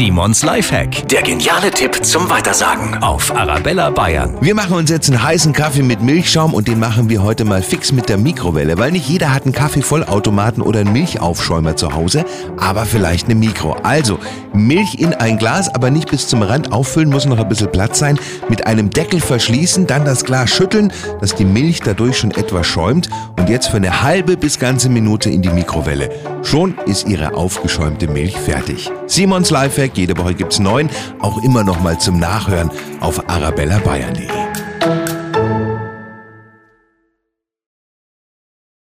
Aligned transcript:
Simons 0.00 0.42
Lifehack. 0.42 1.06
Der 1.08 1.20
geniale 1.20 1.70
Tipp 1.70 2.02
zum 2.02 2.30
Weitersagen 2.30 3.02
auf 3.02 3.36
Arabella 3.36 3.90
Bayern. 3.90 4.34
Wir 4.40 4.54
machen 4.54 4.72
uns 4.72 4.88
jetzt 4.88 5.10
einen 5.10 5.22
heißen 5.22 5.52
Kaffee 5.52 5.82
mit 5.82 6.00
Milchschaum 6.00 6.54
und 6.54 6.68
den 6.68 6.78
machen 6.78 7.10
wir 7.10 7.22
heute 7.22 7.44
mal 7.44 7.60
fix 7.60 7.92
mit 7.92 8.08
der 8.08 8.16
Mikrowelle, 8.16 8.78
weil 8.78 8.92
nicht 8.92 9.06
jeder 9.06 9.34
hat 9.34 9.44
einen 9.44 9.52
Kaffeevollautomaten 9.52 10.62
oder 10.62 10.80
einen 10.80 10.94
Milchaufschäumer 10.94 11.76
zu 11.76 11.92
Hause, 11.92 12.24
aber 12.56 12.86
vielleicht 12.86 13.26
eine 13.26 13.34
Mikro. 13.34 13.72
Also 13.82 14.18
Milch 14.54 14.94
in 14.94 15.12
ein 15.12 15.36
Glas, 15.36 15.68
aber 15.68 15.90
nicht 15.90 16.10
bis 16.10 16.28
zum 16.28 16.40
Rand 16.40 16.72
auffüllen, 16.72 17.10
muss 17.10 17.26
noch 17.26 17.38
ein 17.38 17.48
bisschen 17.50 17.70
Platz 17.70 17.98
sein. 17.98 18.18
Mit 18.48 18.66
einem 18.66 18.88
Deckel 18.88 19.20
verschließen, 19.20 19.86
dann 19.86 20.06
das 20.06 20.24
Glas 20.24 20.48
schütteln, 20.48 20.94
dass 21.20 21.34
die 21.34 21.44
Milch 21.44 21.80
dadurch 21.80 22.16
schon 22.16 22.30
etwas 22.30 22.66
schäumt 22.66 23.10
und 23.38 23.50
jetzt 23.50 23.68
für 23.68 23.76
eine 23.76 24.00
halbe 24.00 24.38
bis 24.38 24.58
ganze 24.58 24.88
Minute 24.88 25.28
in 25.28 25.42
die 25.42 25.50
Mikrowelle. 25.50 26.08
Schon 26.42 26.76
ist 26.86 27.06
Ihre 27.08 27.34
aufgeschäumte 27.34 28.08
Milch 28.08 28.36
fertig. 28.36 28.90
Simons 29.06 29.50
Lifehack, 29.50 29.96
jede 29.96 30.16
Woche 30.16 30.34
gibt's 30.34 30.58
neun, 30.58 30.88
auch 31.20 31.42
immer 31.42 31.64
noch 31.64 31.80
mal 31.80 31.98
zum 31.98 32.18
Nachhören 32.18 32.70
auf 33.00 33.28
arabellabayern.de. 33.28 34.39